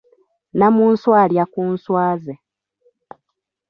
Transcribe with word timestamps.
Nnamunswa 0.51 1.15
alya 1.23 1.45
ku 1.53 1.61
nswa 1.73 2.05
ze. 2.23 2.35